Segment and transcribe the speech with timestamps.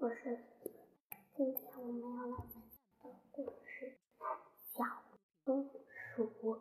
[0.00, 0.38] 我是
[1.36, 3.98] 今天我们要来分享的故事
[4.72, 4.82] 小
[5.44, 5.68] 松
[6.16, 6.58] 鼠。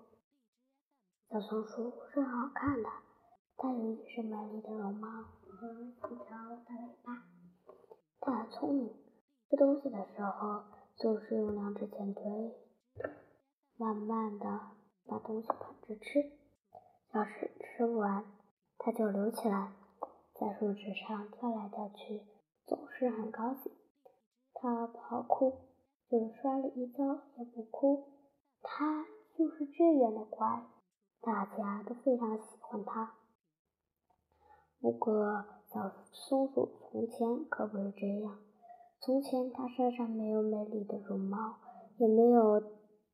[1.29, 2.89] 小松鼠是很好看的，
[3.55, 6.17] 它有一身美丽的绒毛和一条
[6.65, 7.23] 大尾巴。
[8.19, 8.93] 它很聪明，
[9.49, 10.65] 吃东西的时候
[10.97, 12.21] 总是用两只前腿
[13.77, 14.45] 慢慢的
[15.07, 16.29] 把东西捧着吃，
[17.13, 18.25] 要是吃不完，
[18.77, 19.71] 它就留起来，
[20.33, 22.21] 在树枝上跳来跳去。
[22.69, 23.71] 总是很高兴，
[24.53, 25.57] 他不好哭，
[26.07, 27.03] 就是摔了一跤
[27.35, 28.05] 也不哭，
[28.61, 30.67] 他就是这样的乖，
[31.19, 33.15] 大家都非常喜欢他。
[34.79, 38.37] 不过小松鼠从前可不是这样，
[38.99, 41.55] 从前它身上没有美丽的绒毛，
[41.97, 42.61] 也没有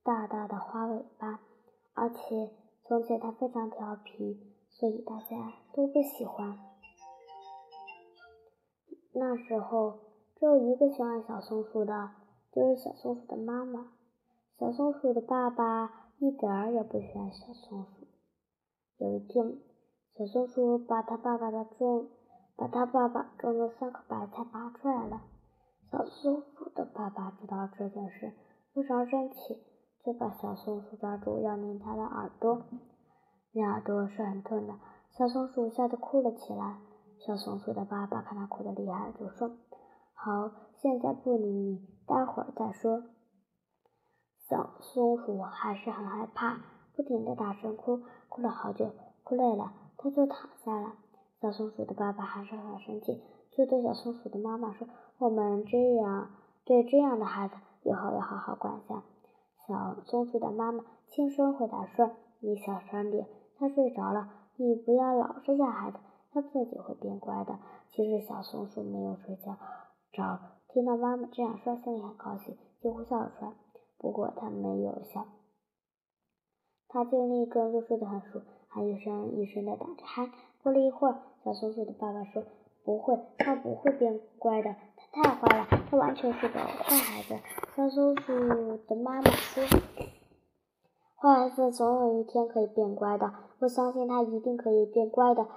[0.03, 1.40] 大大的花尾巴，
[1.94, 2.52] 而且
[2.84, 6.75] 从前它非常调皮，所以大家都不喜欢。
[9.18, 10.00] 那时候
[10.36, 12.12] 只有一个喜欢小松鼠的，
[12.52, 13.88] 就是小松鼠的妈妈。
[14.59, 18.08] 小松鼠的爸爸一点儿也不喜欢小松鼠。
[18.98, 19.58] 有一天，
[20.17, 22.09] 小松鼠把他爸爸的种，
[22.58, 25.22] 把他爸爸种的三颗白菜拔出来了。
[25.89, 28.34] 小松鼠的爸爸知道这件事，
[28.73, 29.64] 非常生气，
[30.04, 32.64] 就把小松鼠抓住要拧它的耳朵。
[33.54, 34.73] 拧耳朵是很痛的，
[35.11, 36.82] 小松鼠吓得哭了起来。
[37.26, 39.50] 小松鼠的爸爸看他哭得厉害，就说
[40.14, 43.02] ：“好，现在不理你，待会儿再说。”
[44.48, 46.58] 小松鼠还是很害怕，
[46.95, 48.92] 不停地大声哭，哭了好久，
[49.23, 50.94] 哭累了，它就躺下了。
[51.42, 56.30] 小松鼠的爸爸还是很生气，就对小松鼠的妈妈说：“我们这样
[56.64, 59.02] 对这样的孩子，以后要好好管教。”
[59.67, 65.98] 小松鼠的妈妈轻声回答说：“你小声点，他睡着了，你不要老是吓孩子。”
[66.36, 67.58] 他自己会变乖的。
[67.91, 69.55] 其实小松鼠没有睡觉
[70.11, 73.53] 着，听到妈妈这样说，心里很高兴，几乎笑了出来。
[73.97, 75.25] 不过他没有笑，
[76.89, 80.30] 他尽力装作睡得很熟，还一声一声的打着鼾。
[80.61, 82.43] 过了一会儿，小松鼠的爸爸说
[82.83, 87.36] ：“不会，他不会变乖的，他太坏了，他完全是个坏孩子。”
[87.77, 89.64] 小松鼠的妈妈说
[91.15, 95.48] ：“坏孩子总有一天可以变乖的，我相信他一定可以变乖的。”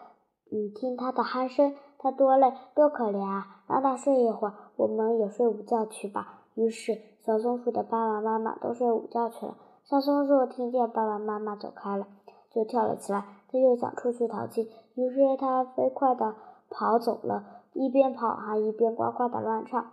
[0.51, 3.63] 你听他的鼾声，他多累多可怜啊！
[3.69, 6.45] 让他睡一会儿，我们也睡午觉去吧。
[6.55, 9.57] 于是，小松鼠的爸爸妈妈都睡午觉去了。
[9.85, 12.07] 小松鼠听见爸爸妈妈走开了，
[12.51, 13.25] 就跳了起来。
[13.51, 16.35] 他又想出去淘气，于是他飞快地
[16.71, 17.45] 跑走了，
[17.75, 19.93] 一边跑还一边呱呱地乱唱，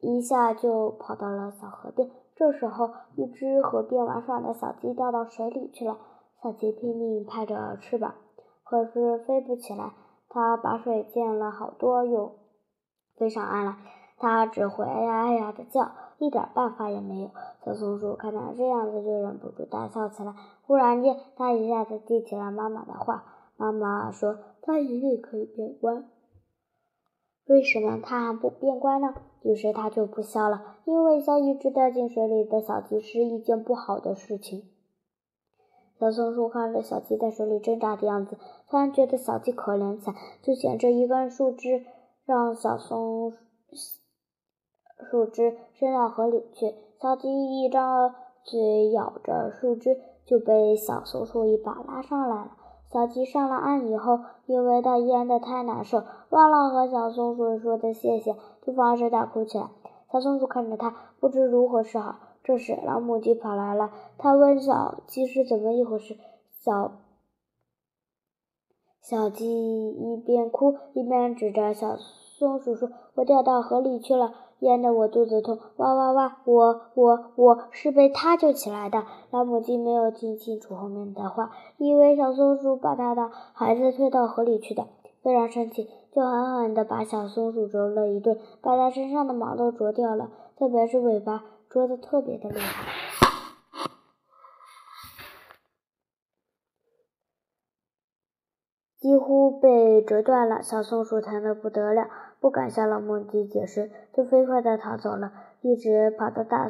[0.00, 2.10] 一下就跑到了小河边。
[2.34, 5.96] 这时候，一只河边玩耍的小鸡掉到水里去了。
[6.42, 8.14] 小鸡拼命拍着翅膀。
[8.68, 9.92] 可是飞不起来，
[10.28, 12.32] 它把水溅了好多，又
[13.16, 13.76] 飞上岸来。
[14.18, 17.30] 它只会哎呀哎呀的叫，一点办法也没有。
[17.64, 20.34] 小松鼠看它这样子，就忍不住大笑起来。
[20.62, 23.24] 忽然间，它一下子记起了妈妈的话：
[23.56, 26.02] 妈妈说它一定可以变乖。
[27.46, 29.14] 为什么它还不变乖呢？
[29.42, 34.62] 于是它就不笑了，因为像一只掉进水里的小鸡是一件不好的事情。
[35.98, 38.36] 小松鼠看着小鸡在水里挣扎的样子，
[38.68, 41.86] 突然觉得小鸡可怜惨，就捡着一根树枝，
[42.26, 43.32] 让小松
[45.10, 46.74] 树枝伸到河里去。
[47.00, 47.28] 小鸡
[47.62, 48.14] 一张
[48.44, 52.50] 嘴咬着树枝，就被小松鼠一把拉上来了。
[52.92, 59.70] 小鸡上了岸以后，因为它淹得太难受，忘了和小松鼠说的谢谢，就放声大哭起来。
[60.12, 62.16] 小松鼠看着它，不知如何是好。
[62.46, 63.90] 这时，老母鸡跑来了。
[64.18, 66.16] 它问小鸡是怎么一回事。
[66.60, 66.92] 小
[69.02, 76.36] 小鸡一边哭一边指着小松鼠说：“我掉到河里去了，淹得我肚子痛，哇哇哇！
[76.44, 79.02] 我我我是被它救起来的。”
[79.32, 84.86] 老母鸡没有听清楚后面的话，以为小松鼠把它的孩子推到河里去的，
[85.20, 91.42] 非常生气，就狠狠地把小松鼠啄了一顿，把它身上的毛都啄掉了，特别是尾巴。
[91.68, 92.92] 捉的特别的厉害，
[98.98, 100.62] 几乎被折断了。
[100.62, 102.08] 小松鼠疼得不得了，
[102.40, 106.68] 不敢向老母鸡解释，就飞快地逃走了，一直跑到大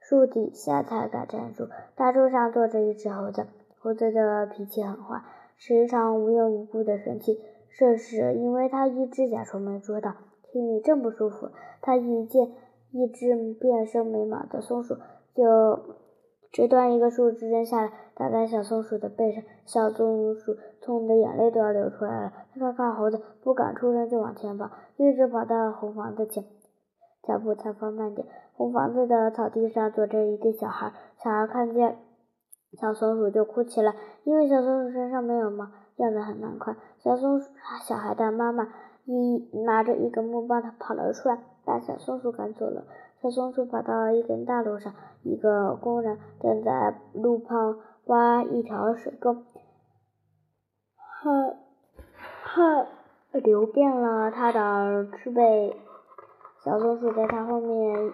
[0.00, 1.68] 树底下才敢站住。
[1.94, 3.46] 大树上坐着一只猴子，
[3.78, 5.22] 猴子的脾气很坏，
[5.56, 7.40] 时常无缘无故的生气。
[7.78, 10.16] 这时因为它一只甲虫没捉到，
[10.52, 11.50] 心里正不舒服。
[11.80, 12.52] 它一见。
[12.92, 14.96] 一只变身没毛的松鼠
[15.34, 15.44] 就
[16.52, 19.42] 折断一个树枝扔下来，打在小松鼠的背上。
[19.64, 22.32] 小松鼠痛得眼泪都要流出来了。
[22.52, 26.44] 它看看猴子，不敢出声，就往前跑，一直跑到红房子前。
[27.22, 28.26] 脚步才放慢点。
[28.54, 31.98] 红房子的草地上坐着一个小孩，小孩看见
[32.72, 33.94] 小松鼠就哭起来，
[34.24, 36.76] 因为小松鼠身上没有毛，样子很难看。
[36.98, 37.48] 小松鼠
[37.86, 38.66] 小孩的妈妈
[39.04, 41.38] 一拿着一根木棒，他跑了出来，
[41.70, 42.84] 把小松鼠赶走了。
[43.22, 49.44] 小松鼠跑到一根大路上，一个工人正在路旁挖一条水沟，
[50.96, 51.56] 汗
[52.42, 52.88] 汗
[53.32, 55.76] 流遍了他的赤背。
[56.64, 58.12] 小松鼠在他后面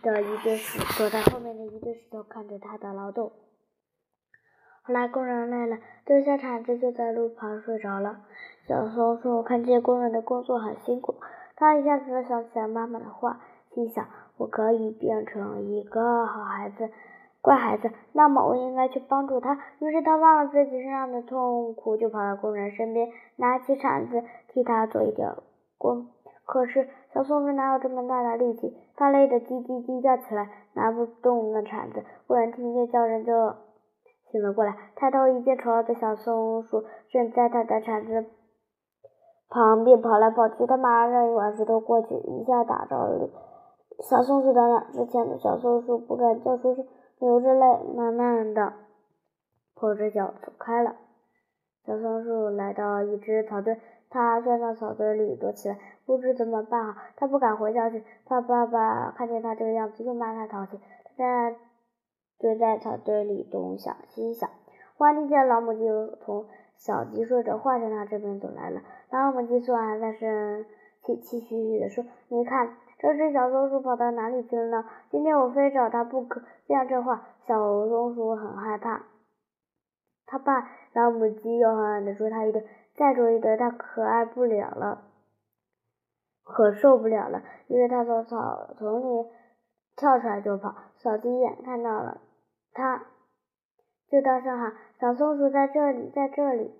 [0.00, 3.32] 的一堆石躲在后面的一堆石头，看着他的劳动。
[4.82, 8.20] 后来工人累了，丢下铲子就在路旁睡着了。
[8.66, 11.16] 小松鼠看见工人的工作很辛苦，
[11.58, 13.40] 他一下子想起了妈妈的话。
[13.74, 14.06] 心想：
[14.38, 16.88] 我可以变成一个好孩子、
[17.42, 19.58] 乖孩子，那么我应该去帮助他。
[19.78, 25.28] 于是他忘了自己身上的痛苦，就跑到工人身边，拿起铲子替他做一点
[25.76, 26.06] 工。
[26.46, 28.74] 可是小松鼠哪有这么大的力气？
[28.96, 32.02] 它累得叽叽叽叫起来，拿不动那铲子。
[32.26, 33.54] 工人听见叫声就
[34.32, 38.24] 醒了过来，抬头一见，丑陋的小松鼠正在他的铲子
[39.48, 40.66] 旁边跑来跑去。
[40.66, 43.28] 他马上扔一块石头过去，一下打着了。
[44.00, 46.86] 小松鼠的两只前的，小松鼠不敢叫出声，
[47.18, 48.72] 流着泪，慢慢的
[49.74, 50.94] 跛着脚走开了。
[51.84, 53.80] 小松鼠来到一只草堆，
[54.10, 57.00] 它钻到草堆里躲起来，不知怎么办好。
[57.16, 60.78] 它不敢回家去，怕爸爸看见它这个样子又骂它淘气。
[61.16, 61.56] 它
[62.38, 64.48] 蹲在草堆里东想西想，
[64.96, 65.80] 忽然听见老母鸡
[66.20, 66.44] 同
[66.78, 68.80] 小鸡说着话向他这边走来了。
[69.10, 70.64] 老母鸡说完，在声
[71.02, 74.84] 气气吁吁地说：“你看。”这只小松鼠跑到哪里去了呢？
[75.08, 76.42] 今天我非找它不可。
[76.66, 77.54] 讲这话，小
[77.86, 79.04] 松鼠很害怕，
[80.26, 82.64] 它怕老母鸡又狠狠地啄它一顿，
[82.96, 85.04] 再啄一顿，它可爱不了了，
[86.42, 87.44] 可受不了了。
[87.68, 89.28] 因为它从草丛里
[89.94, 90.74] 跳出来就跑。
[90.96, 92.20] 小鸡眼看到了
[92.72, 93.04] 它，
[94.10, 96.72] 就大声喊：“小松鼠在这里，在这里！”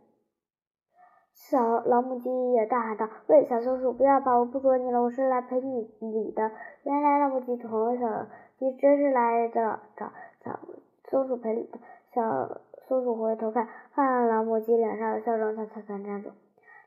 [1.35, 6.51] 小老母鸡也大喊道：“喂，小松鼠，不要跑，我不啄你了，我是来陪你你的。”
[6.85, 8.27] 原来老母鸡同小
[8.59, 10.11] 鸡真是来的找
[10.45, 10.59] 小
[11.05, 11.79] 松鼠赔礼的。
[12.13, 16.31] 小松鼠回头看，看老母鸡脸上的笑容，它才肯站住。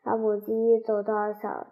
[0.03, 1.67] 老母鸡走到小，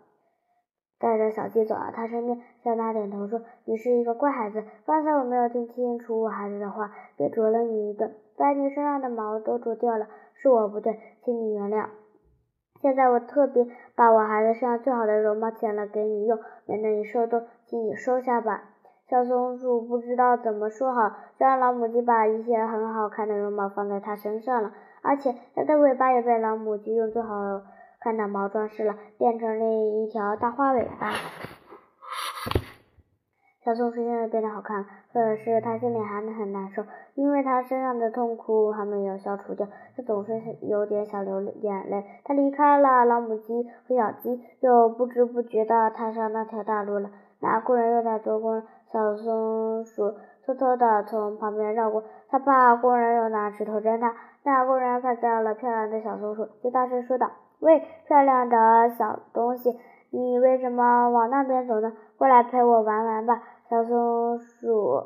[0.99, 11.87] 带着小鸡走到它身边，向它点头说：“你是一个乖孩子，刚才我没有听清楚我孩子的话，便啄了你一顿，把你身上的毛都啄掉了，是我不对，请你原谅。”
[12.81, 18.63] 现在我特别把我孩子身上最好的绒毛剪了给你用，免得你受冻，请你收下吧。
[19.09, 24.71] 小松鼠不知道怎么说好，就让老母鸡把一些很好看的绒毛放在它身上了，
[25.01, 27.35] 而且它的尾巴也被老母鸡用最好
[27.99, 31.11] 看的毛装饰了，变成了一条大花尾巴。
[33.69, 36.83] 小松鼠现在变得好看了，可是它心里还很难受，
[37.13, 42.03] 因为它身上的痛苦还没有消除掉，它总是有点想流眼泪。
[42.23, 47.11] 它离开了老母鸡和小鸡，又不知不觉地踏上那条大路了。
[47.41, 50.15] 那工人又在做工，小松鼠
[50.47, 54.15] 偷偷地从旁边绕过，它怕工人又拿石头扔它。
[54.41, 57.29] 那工人看到了漂亮的小松鼠，就大声说道
[57.61, 59.77] ：“喂，漂亮的小东西，
[60.09, 61.93] 你为什么往那边走呢？
[62.19, 65.03] 过来陪我玩玩吧。”小松鼠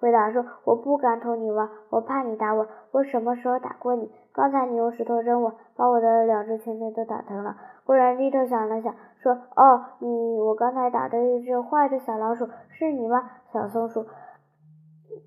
[0.00, 2.66] 回答说：“我不敢同你玩，我怕你打我。
[2.90, 4.10] 我什么时候打过你？
[4.32, 14.06] 刚才你用石头扔我，把我的两只前腿都打疼了。”忽然低头想了想，说：“哦，你，我刚才打的一只坏的小老鼠，是你吗？”小松鼠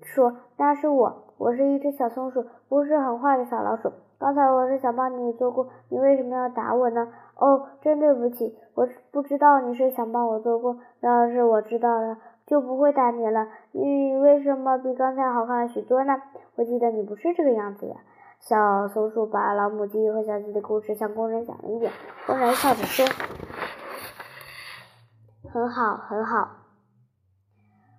[0.02, 3.92] 说：“那是我，我是一只小松鼠，不是很坏的小老鼠。
[4.18, 10.78] 刚才我是想帮你做工，你为什么要打我呢？”哦，真对不起，我不知道你是想帮我做工。
[11.00, 12.18] 要是我知道了。
[12.46, 13.48] 就不会打你了。
[13.72, 16.12] 你为什么比刚才好看许多呢？
[16.56, 17.96] 我记得你不是这个样子呀。
[18.38, 21.90] 小松鼠把老母鸡和小鸡的故事向工人讲了一遍。
[22.26, 23.06] 工人笑着说
[25.50, 26.50] ：“很好，很好。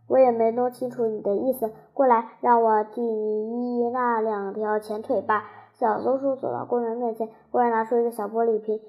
[0.08, 1.74] 我也没弄清楚你的意思。
[1.92, 5.44] 过来，让我替你医那两条前腿吧。”
[5.78, 8.80] 小松鼠走到工人面前，工人拿出一个小玻璃瓶。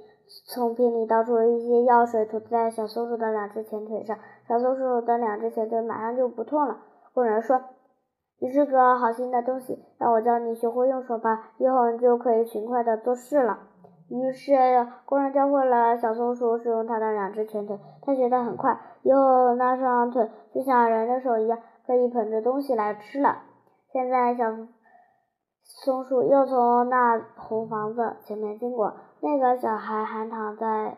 [0.49, 4.17] 从瓶里倒出一些药水，涂在小松鼠的两只前腿上。
[4.49, 6.79] 小松鼠的两只前腿马上就不痛了。
[7.15, 7.61] 工人说
[8.41, 13.59] ：“你是个好心的东西，让我教你学会用手吧，以后你就可以勤快的做事了。”
[14.11, 14.53] 于是
[15.05, 23.43] 工人教会了小松鼠使用它的两只前腿，它学得很快，以后那双腿就像人的手一样，可以捧着东西来吃了。
[23.93, 24.45] 现在小
[25.67, 28.95] 松鼠又从那红房子前面经过。
[29.21, 30.97] 那个小孩还躺在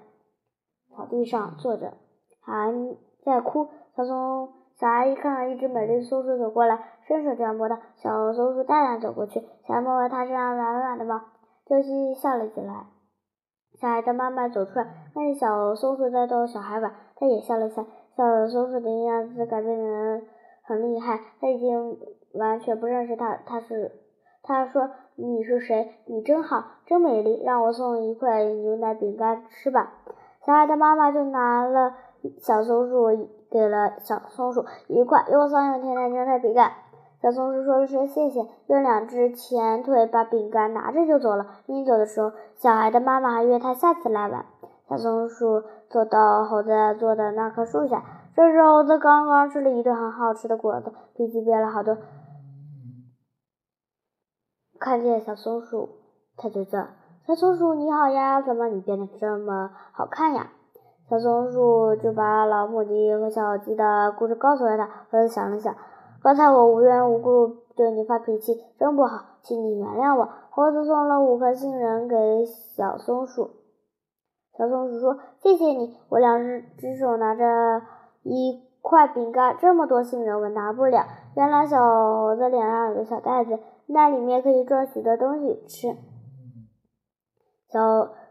[0.94, 1.94] 草地上坐着，
[2.40, 2.72] 还
[3.24, 3.68] 在哭。
[3.96, 7.80] 小松小阿姨看到一只美丽的松鼠走过来，伸手就要摸它。
[7.96, 11.20] 小松鼠大胆走过去，想摸摸它身上软软的毛，
[11.66, 12.86] 就嘻嘻笑了起来。
[13.80, 14.84] 小孩的妈妈走出来，
[15.14, 17.84] 看见小松鼠在逗小孩玩，她也笑了笑。
[18.16, 20.22] 小松鼠的样子改变的
[20.64, 21.98] 很厉害，他已经
[22.34, 23.36] 完全不认识它。
[23.46, 23.92] 他是，
[24.48, 25.94] 他说：“你是谁？
[26.06, 29.92] 你真好，真美丽，让我送一块牛奶饼干吃吧。”
[30.44, 31.92] 小孩的妈妈就拿了
[32.38, 33.28] 小松鼠。
[33.50, 36.70] 给了小松鼠一块又酸又甜的牛奶饼干。
[37.22, 41.46] 小松鼠说了声谢谢，用两只前腿把饼干拿着就走了。
[41.64, 44.44] 临走的时候，小孩的妈妈还约他下次来玩。
[44.86, 48.02] 小松鼠走到猴子坐的那棵树下，
[48.36, 51.96] 这时猴子刚刚吃了一顿很好吃的果子，脾气变了好多。
[54.78, 55.88] 看见小松鼠，
[56.36, 56.86] 他就叫
[57.26, 60.50] ：“小松鼠你好呀，怎么你变得这么好看呀？”
[61.10, 64.88] 小松鼠就把老母鸡和小鸡的故事告诉了他。
[65.10, 65.74] 猴子想了想，
[66.22, 70.28] 刚才我无缘无故对你发脾气，真不好，请你原谅我。
[70.50, 73.50] 猴子送了五颗杏仁给小松鼠。
[74.56, 77.80] 小松鼠说：“谢谢你，我两只只手拿着
[78.22, 81.04] 一块饼干，这么多杏仁我拿不了。”
[81.36, 81.78] 原来小
[82.18, 83.58] 猴子脸上有个小袋子，
[83.88, 85.96] 那里面可以装许多东西吃。
[87.68, 87.80] 小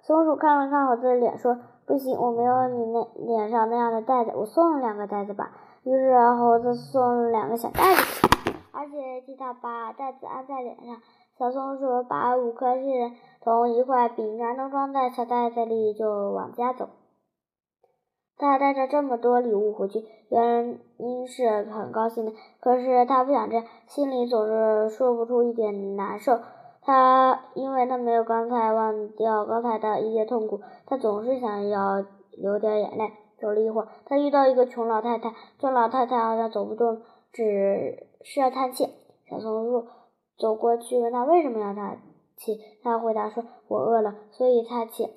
[0.02, 1.58] 松鼠看了看猴子的脸，说。
[1.88, 5.52] 不行，我没有你那脸上那样的袋子，我送两个袋子吧。
[5.84, 8.28] 于是猴子送了两个小袋子，
[8.74, 10.98] 而且替他把袋子安在脸上。
[11.40, 16.90] 小松鼠把五颗杏仁同一块饼干都装在小袋子里，就往家走。
[18.38, 26.39] 他带着这么多礼物回去，原因是很高兴的，可是他不想这样，心里总是说不出一点难受。
[26.82, 33.12] 他因为他没有刚才忘掉刚才的一些痛苦，他总是想要流点眼泪。
[33.39, 37.01] 走了一会儿，他遇到一个穷老太太，这老太太好像走不动，
[37.32, 38.86] 只是叹气。
[39.29, 39.86] 小松鼠
[40.38, 42.00] 走过去问他为什么要叹
[42.36, 45.08] 气，他回答说：“我饿了，所以叹气。”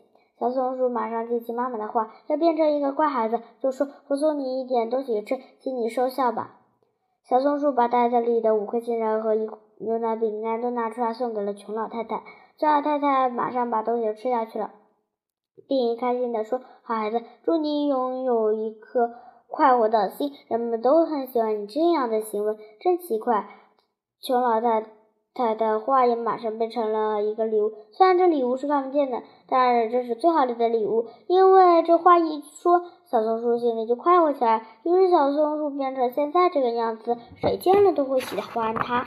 [0.40, 6.60] 小松鼠马上记起妈妈的话，要变成一个乖孩子，就说：“我送你一点东西吃，请你收下吧。”
[7.28, 9.46] 小松鼠把袋子里的五颗杏仁和一
[9.78, 12.22] 牛奶饼干都拿出来送给了穷老太太。
[12.56, 14.70] 穷老太太马上把东西吃下去了，
[15.68, 19.10] 并开心地说：“好孩子，祝你拥有一颗
[19.46, 23.46] 快活的心，人们都很喜欢你这样的行为，真奇怪。”
[24.22, 24.86] 穷老太
[25.32, 27.72] 他的话也马上变成了一个礼物。
[27.92, 32.82] 虽然这礼物是看不见的，但这是最好的礼物，因为这话一说。
[33.04, 39.04] 小松鼠心里就快活起来，于是小松鼠变成现在这个样子，谁见了都会喜欢它。